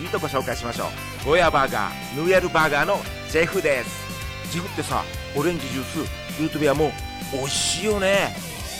[0.00, 0.84] いいとこ紹介しましょ
[1.22, 1.26] う。
[1.26, 2.98] ゴーヤバーガーヌーエルバーガーの
[3.30, 4.52] ジェフです。
[4.52, 5.02] ジェフってさ
[5.36, 6.92] オレンジジュースユートビアも
[7.32, 8.34] 美味しいよね。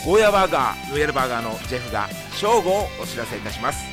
[0.04, 3.84] ゴーヤバーガーヌーエルバーガーのジェフが正午をお知らせいたします。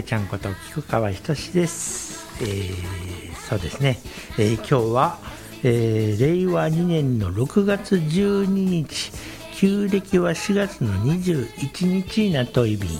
[0.00, 2.26] 菊ちゃんこと菊川仁です。
[2.40, 3.98] えー、そうですね。
[4.38, 5.18] えー、今日は、
[5.62, 9.12] えー、令和2年の6月12日、
[9.54, 12.90] 旧暦は4月の21日になといびん。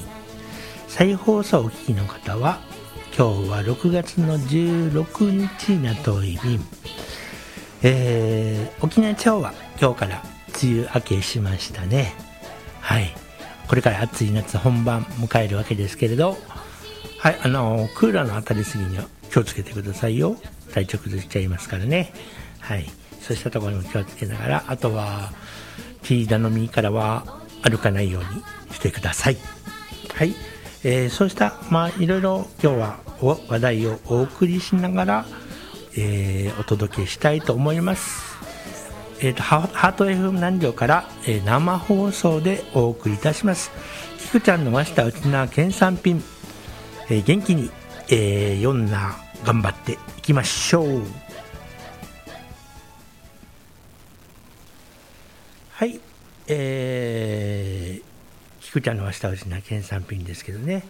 [0.88, 2.60] 再放送をお聞きの方は、
[3.16, 6.60] 今日は6月の16日になといびん。
[7.82, 10.22] えー、沖縄地方は今日から
[10.62, 12.12] 梅雨明けしましたね。
[12.80, 13.14] はい。
[13.68, 16.36] これから暑い夏本番迎えるわけですけれど、
[17.20, 20.36] はい、あの、クーラーの当たりすぎには気をつけてくださいよ。
[20.72, 22.14] 体調崩しちゃいますからね。
[22.60, 22.86] はい。
[23.20, 25.30] そうしたところにも気をつけながら、あとは、
[26.02, 29.36] ティー頼みからは歩かないようにしてください。
[30.14, 30.34] はい。
[30.82, 35.26] えーそうした、まあ、いろいろ今日は話題をお送りしながら、
[35.98, 38.30] えーお届けしたいと思います。
[39.20, 43.70] えー、とハート FM 南城から、えー生放送でお送りいたします。
[44.18, 46.24] キクちゃんのました沖縄県産品、
[47.12, 47.68] え元気に、
[48.08, 51.02] えー、4な頑張っていきましょう。
[55.72, 55.98] はい、
[56.46, 60.84] えー、キクちゃんのました沖縄県産品ですけどね、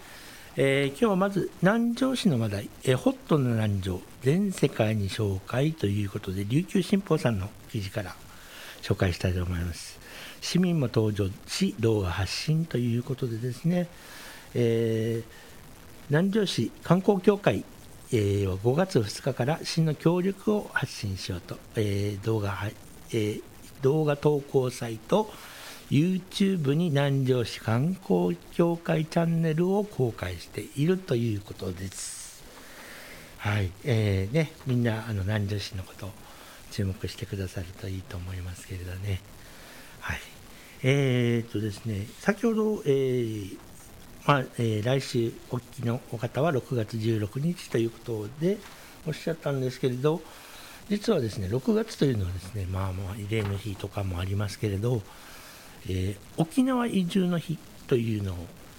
[0.56, 8.14] えー今日はまず南城市の話題、えーホットな南城全世界に紹介ということで琉球新報さんの記事から
[8.82, 9.98] 紹介したいと思います。
[10.42, 13.88] 市民も登場し動画発信ということでですね、
[14.54, 15.49] えー
[16.10, 17.64] 南城市観光協会、
[18.10, 22.52] えーは5月2日から市の協力を発信しようと、えー動画、
[23.12, 23.42] えー
[23.80, 25.30] 動画投稿サイト
[25.88, 32.42] YouTube に南城市観光協会チャンネルを公開しているということです。
[33.38, 36.10] はい、えーね、みんなあの南城市のことを
[36.72, 39.20] 注目してくださるといいと思いますけれどね。
[40.00, 40.20] はい、
[40.82, 43.69] えー、っとですね、先ほど、えー
[44.26, 48.58] まあえー来週お聞きのお方は6月16日ということで
[49.06, 50.20] おっしゃったんですけれど、
[50.88, 55.02] 実はですね6月というのはですね、まあ、まあ慰霊の日とかもありますけれど、
[55.88, 58.36] えー沖縄移住の日というのを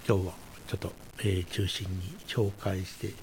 [0.07, 0.34] 今日は
[0.68, 3.13] ちょっと、えー中心に紹介して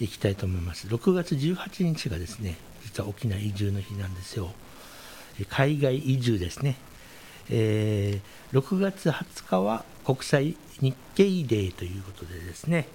[0.00, 0.88] いきたいと思います。
[0.88, 4.50] 6月18日がですね実は沖縄移住の日なんですよ。
[5.38, 6.76] えー海外移住ですね。
[7.50, 12.88] えー6月20日は国際日経デーということでですね、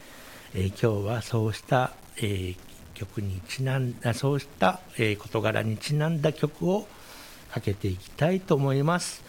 [0.53, 2.57] えー今日はそうした、えー
[2.93, 6.87] 曲にちなんだそうした、えー事柄にちなんだ曲を
[7.51, 9.23] かけていきたいと思います。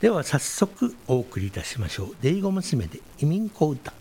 [0.00, 3.92] では早速お送りいたしましょう「デイゴ娘」で移民子歌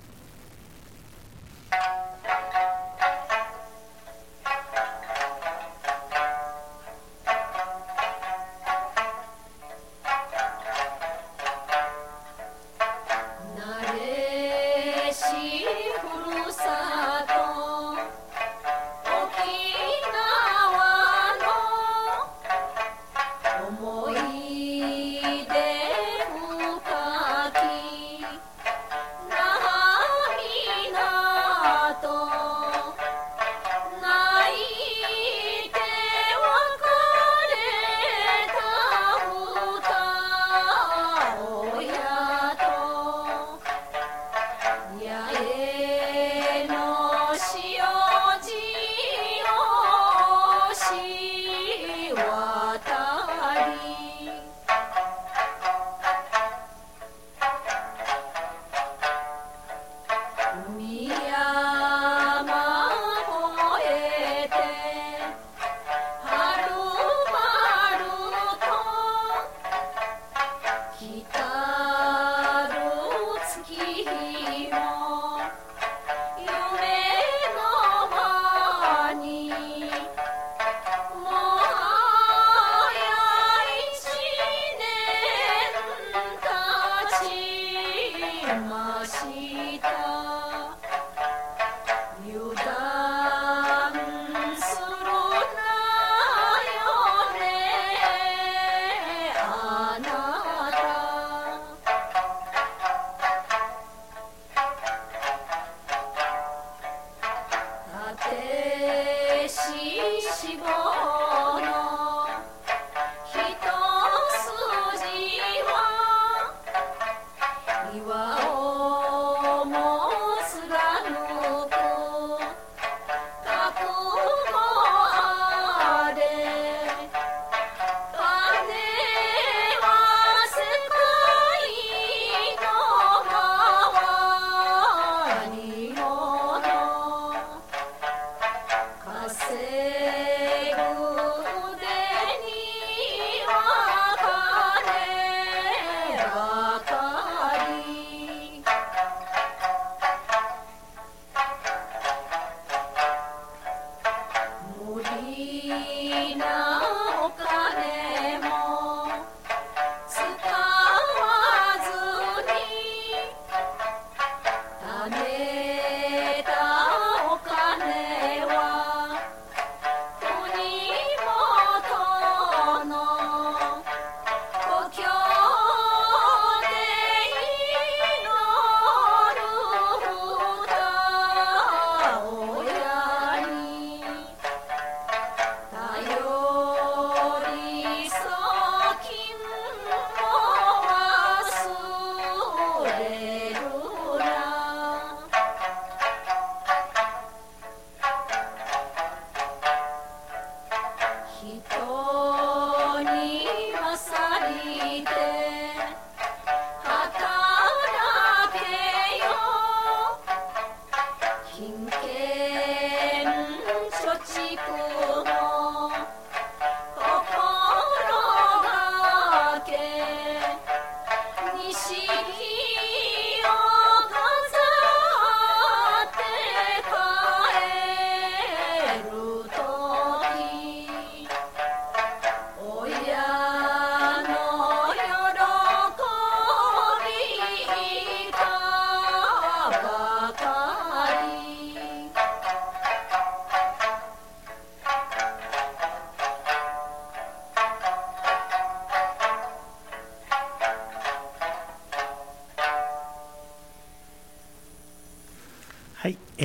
[74.53, 74.82] you.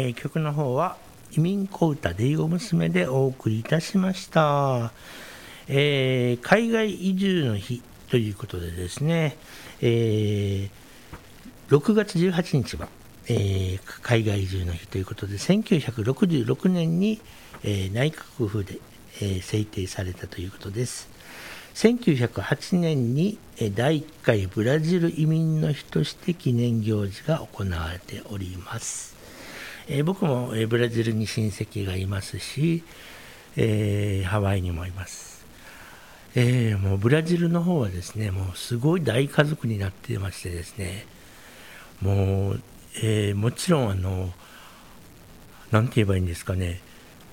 [0.01, 0.97] えー曲の方は
[1.33, 4.93] 移民小唄デイゴ娘でお送りいたしました、
[5.67, 9.37] えー海外移住の日ということでですね、
[9.81, 12.87] えー6月18日は、
[13.27, 17.21] えー海外移住の日ということで1966年に、
[17.65, 18.79] え内閣府で、
[19.21, 21.09] え制定されたということです。
[21.75, 23.37] 1908年に
[23.75, 29.18] 第1回ブラジル移民の日として記念行事が行われております、
[29.91, 32.83] えー僕も、えブラジルに親戚がいますし、
[33.57, 35.47] えーハワイにもいます、
[36.35, 41.07] えもうブラジルの方はですねもうすごい大家族になってましてですね
[42.03, 42.61] もう、
[43.03, 44.31] えもちろんあの
[45.71, 46.81] なんて言えばいいんですかね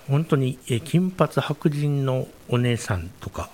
[0.07, 3.50] 本当にえ金髪白人のお姉さんとか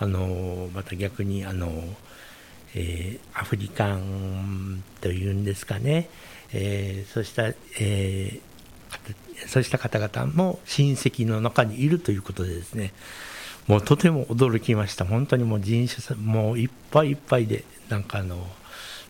[0.00, 1.70] あのまた逆にあの、
[2.74, 6.08] えアフリカンというんですかね、
[6.52, 7.48] えーそうした、
[7.80, 8.52] えー
[9.48, 12.92] そうした方々も親戚の中にいるということでですね
[13.66, 15.04] もうとても驚きました。
[15.04, 18.46] 本当にもう人種もういっぱいいっぱいでなんかあの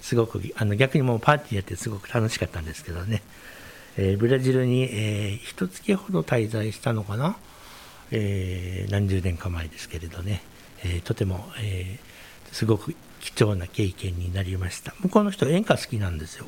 [0.01, 3.23] すごくあの逆にもうパーティーやってすごく楽しかったんですけどね、
[3.97, 7.37] えーブラジルに、えー、一月ほど滞在したのかな、
[8.11, 10.43] えー何十年か前ですけれどね、
[10.85, 11.99] えーとても、え
[12.53, 14.95] すごく貴重な経験になりました。
[15.01, 16.47] 向こうの人演歌好きなんですよ。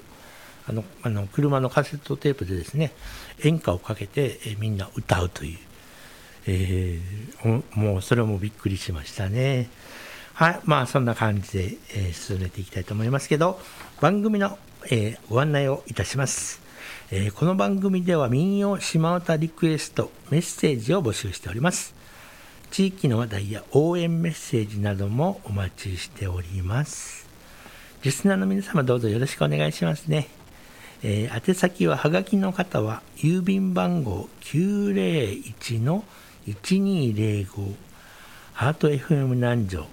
[0.66, 2.92] あのあの車のカセットテープでですね
[3.42, 5.58] 演歌をかけて、えみんな歌うという、
[6.46, 9.68] えーもうそれもびっくりしましたね。
[10.32, 13.60] はいまあそんな感じで、えー進めていきたいと思いますけど
[14.00, 16.62] 番組の、えーご案内をいたします、
[17.10, 21.94] えこの番組では民謡島唄リクエストメッセージを募集しております。
[22.70, 27.28] 地域の話題や応援メッセージなどもお待ちしております。
[28.02, 30.43] リスナーの皆様どうぞよろしくお願いしますね。
[31.06, 36.02] えー宛先ははがきの方は郵便番号901の
[36.46, 37.74] 1205
[38.54, 39.86] ハート FM 南城、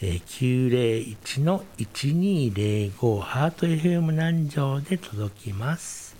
[0.00, 6.14] えー901の1205ハート FM 南城で届きます、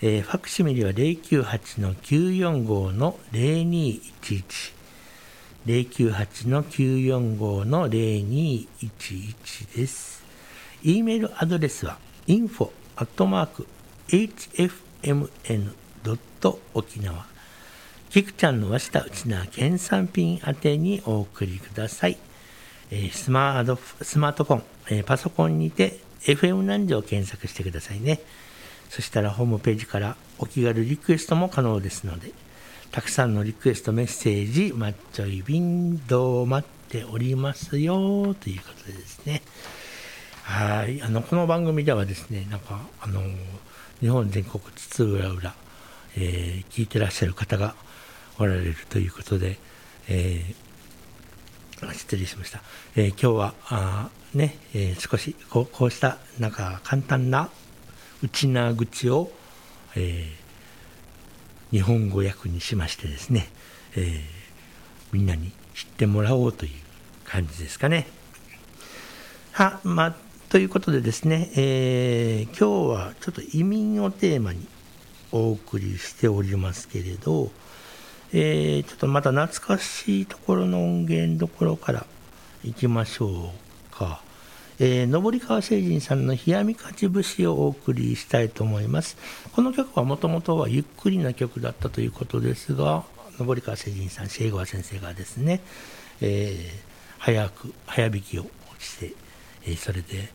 [0.00, 4.74] えーファクシミリは098の945の0211
[5.66, 10.22] 098の945の0211です。
[10.82, 11.98] e メールアドレスは
[12.28, 13.66] info アットマーク
[14.08, 15.72] hfmn.
[16.74, 17.26] 沖縄
[18.10, 22.16] 菊ちゃんの和下内縄県産品宛てにお送りください。
[22.90, 28.20] えースマートスマートフォン、えーパソコンにて FM 南條を検索してくださいね。
[28.88, 32.32] そしたらホームページからお気軽リクエストも可能ですので、
[32.92, 39.42] たくさんのリクエストメッセージ、マッチョイビンドを待っておりますよということでですね。
[40.46, 43.20] はい、あのこの番組ではですね、なんかあの
[43.98, 45.54] 日本全国津々浦々、
[46.16, 47.74] えー聞いてらっしゃる方が
[48.38, 49.58] おられるということで、
[50.08, 52.62] えー失礼しました。
[52.94, 57.50] えー今日はあね、えー少しこうこうしたなんか簡単な
[58.22, 59.32] 内縄口を、
[59.96, 63.48] えー日本語訳にしましてですね、
[63.96, 64.20] えー
[65.10, 66.72] みんなに知ってもらおうという
[67.24, 68.06] 感じですかね。
[69.50, 70.14] はま、
[70.48, 74.64] ということでですね、えー今日はちょっと移民をテーマに
[75.32, 77.50] お送りしておりますけれど、
[78.32, 82.06] えーちょっとまた懐かしいところの音源どころから
[82.64, 83.52] いきましょ
[83.90, 84.22] うか。
[84.78, 89.16] えー、登川聖人さんの「冷やみ勝ち節」をお送りしたいと思います。
[89.52, 93.02] この曲はもともとはゆっくりな曲だったということですが、
[93.38, 95.60] 登川聖人さん、シェイゴア先生がですね、
[96.20, 96.86] えー
[97.18, 98.46] 早く、早弾きを
[98.78, 99.12] して、
[99.74, 100.28] それで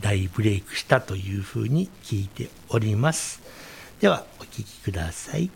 [0.00, 3.40] 大ブレイクしたというふうに聞いております。
[4.00, 5.50] では、お聴きください。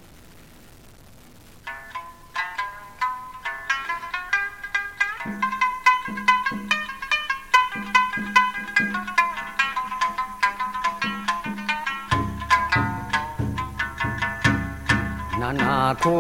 [15.39, 16.11] 七転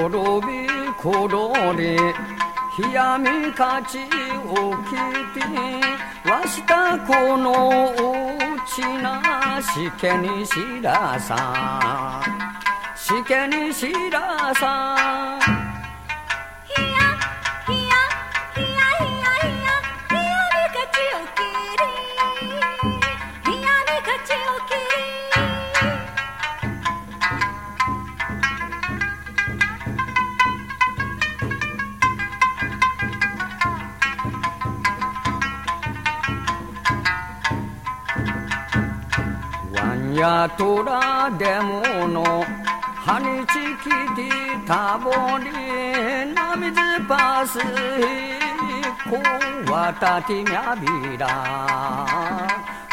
[0.46, 0.66] び
[0.98, 1.96] 転り
[2.78, 7.96] 冷やみ勝ち起きてわしたこのう
[8.66, 12.22] ちなしけにしらさ
[12.96, 15.57] しけにしらさ
[40.18, 44.28] やとらでものはにちきて
[44.66, 47.58] たぼりなみずぱす
[49.08, 51.26] こわたてみゃびら。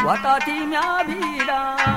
[0.06, 1.95] わたてみゃびら。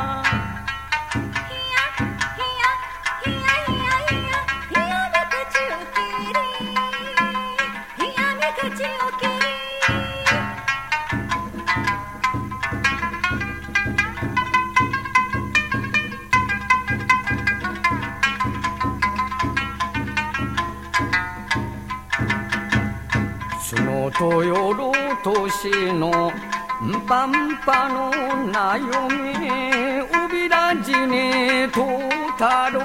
[24.20, 24.92] 角
[25.24, 26.10] としの
[26.84, 28.12] んぱんぱの
[28.52, 29.32] なよみ
[30.04, 31.88] うびらじねと
[32.38, 32.82] たろ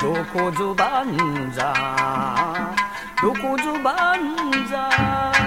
[0.00, 2.74] どこずばんざ
[3.20, 5.37] どこずばんざ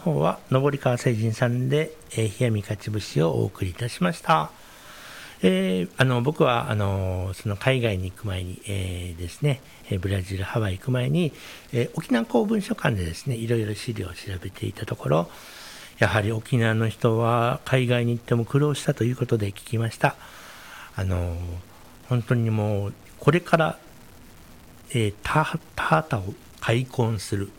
[0.00, 4.50] 方は登川聖人さんで「え、冷やみ勝ち節」をお送りいたしました。
[5.42, 11.32] えーあの僕はあのその海外に行く前に、えーですね、えブラジル、ハワイ行く前に、
[11.72, 15.30] えー沖縄公文書館でですねいろいろ資料を調べていたところ、
[15.98, 20.16] やはり沖縄の人は海外に行っても苦労したということで聞きました。
[20.96, 21.36] あの
[22.08, 23.78] 本当にもうこれから、
[24.90, 27.50] えー田田畑を開墾する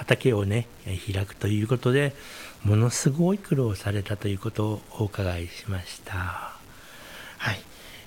[0.00, 0.66] 畑をね
[1.12, 2.14] 開くということで
[2.64, 6.52] ものすごい苦労されたということをお伺いしました。
[7.38, 7.60] はい、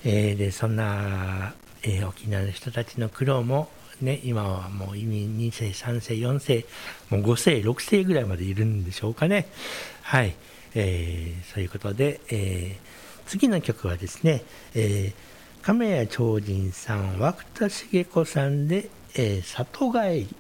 [0.04, 3.70] えーでそんな、えー沖縄の人たちの苦労も
[4.02, 6.66] ね今はもう移民2世3世4世
[7.10, 9.48] もう5世6世ぐらいまでいるんでしょうかね。
[10.02, 10.36] はい、
[10.74, 12.94] えーそういうことで、えー
[13.26, 15.34] 次の曲はですね、えー
[15.64, 20.36] 亀谷長人さん涌田茂子さんで、えー里帰り。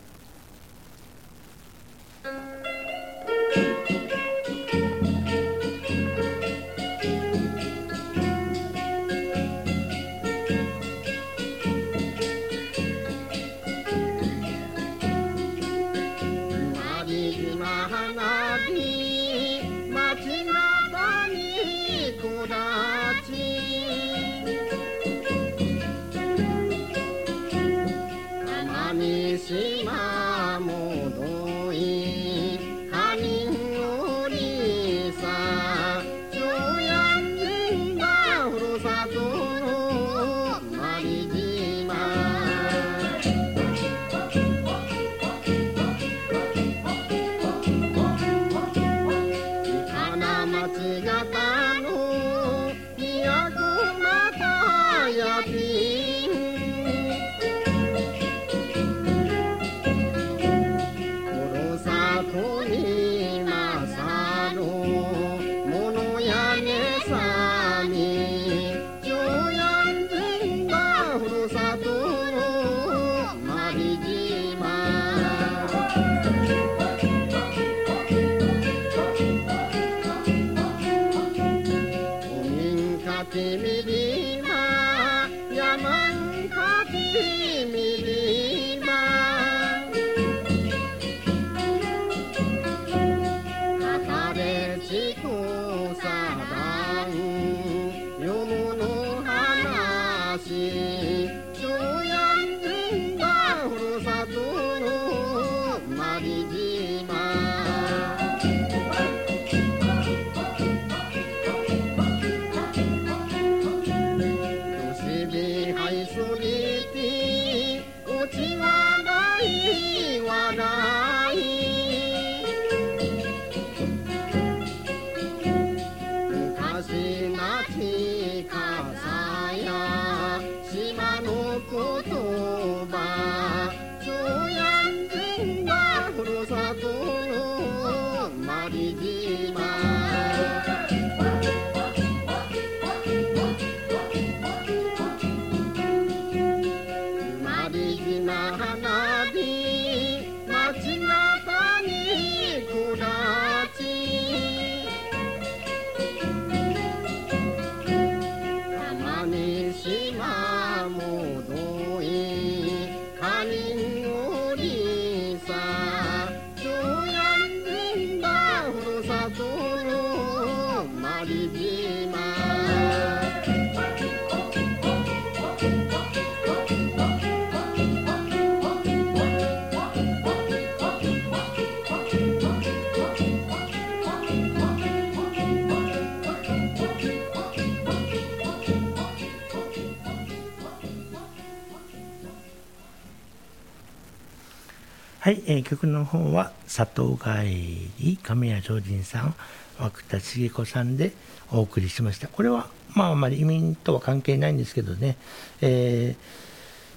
[195.24, 199.36] はい、えー曲の方は佐藤帰り亀谷正人さん。
[199.79, 201.14] 涌田茂子さんで
[201.51, 205.18] お送りしましたこれはまああまり移民とは関係ないんですけどね、
[205.62, 206.53] えー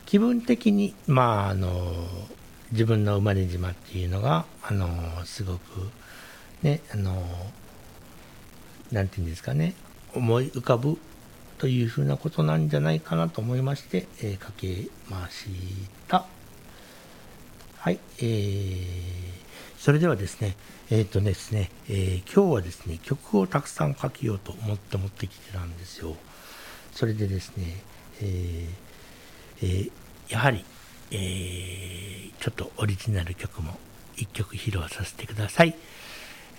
[0.06, 1.92] 気分的にまああの
[2.70, 4.88] 自分の生まれ島っていうのがあの
[5.24, 5.90] すごく
[6.62, 7.24] ねあの
[8.92, 9.74] なんていうんですかね
[10.14, 10.96] 思い浮かぶ
[11.58, 15.46] というふうなことなんじゃないかなと思いまして、えーかけまし
[16.06, 16.26] た。
[17.78, 19.35] はい、えー、
[19.78, 20.56] それではですね、
[20.90, 26.16] えっ、とですね、えー今日はですね、曲をたくさん書きようと思って持ってきてたんですよ。
[26.92, 27.82] それでですね、
[28.20, 29.90] えーえ
[30.28, 30.64] やはり、
[31.10, 33.78] えちょっとオリジナル曲も
[34.16, 35.74] 一曲披露させてください。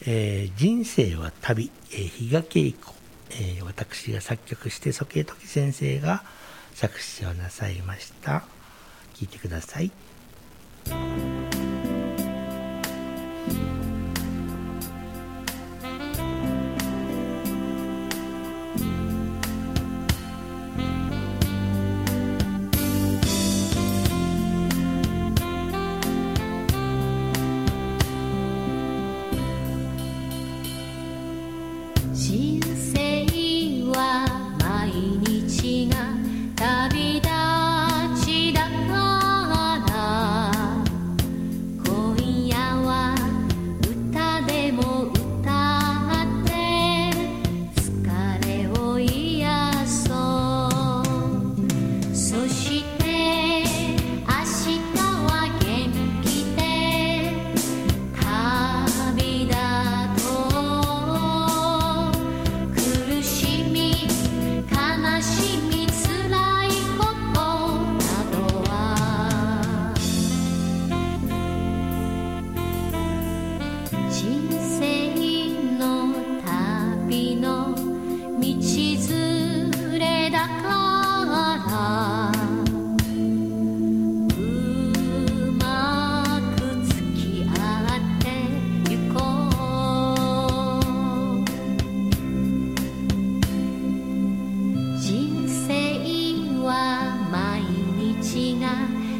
[0.05, 2.93] え人生は旅、えー比嘉恵子、
[3.31, 6.23] え私が作曲して、蘇慶時先生が
[6.73, 8.41] 作詞をなさいました。
[9.15, 9.91] 聴いてください。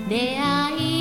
[0.09, 0.96] 出会い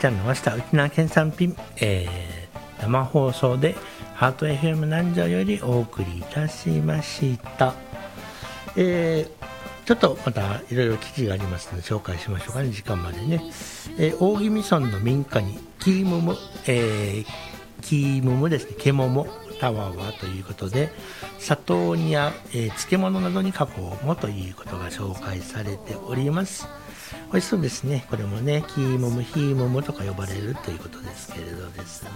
[0.00, 3.76] ちゃんのました沖縄県産品、えー、生放送で
[4.14, 7.74] ハート FM 南城よりお送りいたしました。
[8.76, 9.40] えー
[9.84, 13.42] ちょっとまたいろいろ記事がありますので紹介しましょうかね、時間までね。
[13.98, 16.36] えー大宜味村の民家にキームム、
[16.66, 17.26] えー
[17.82, 19.26] キームムですね、ケモモ
[19.60, 20.92] タワーはということで、
[21.38, 26.68] 砂糖煮や、えー漬物などに加工もということが紹介されております。
[27.32, 28.06] 美味しそうですね。
[28.10, 32.10] これもね、キーモム、ヒーモムとか呼ばれるということですけれどですね。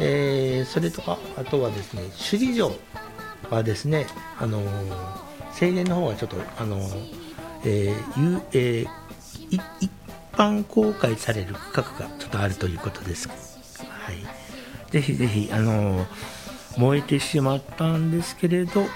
[0.00, 2.72] えーそれとか、あとはですね、首里城
[3.50, 4.06] はですね、
[4.38, 4.58] あの
[5.60, 6.78] 青年の方はちょっと、あの
[7.64, 8.88] えーえー
[9.50, 9.90] 一
[10.32, 13.28] 般公開される区画がちょっとあるということです。
[13.28, 14.90] はい。
[14.92, 16.06] ぜひぜひ、あの
[16.76, 18.86] 燃えてしまったんですけれど、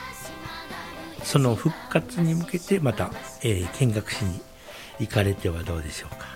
[1.25, 3.11] その復活に向けてまた、
[3.42, 4.40] えー見学しに
[5.02, 6.26] 行かれてはどうでしょうか。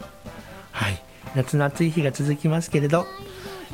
[0.73, 1.03] はい。
[1.35, 3.07] 夏の暑い日が続きますけれど、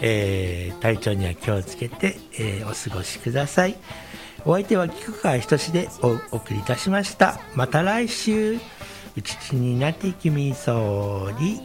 [0.00, 3.76] えー体調には気をつけて、えーお過ごしください。
[4.44, 7.40] お相手は菊川仁志でおお送りいたしました。
[7.54, 8.58] また来週、
[9.16, 11.60] うちちになって君そうり。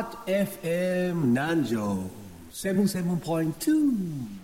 [0.00, 2.08] Hot FM Nanjo
[2.54, 4.39] 77.2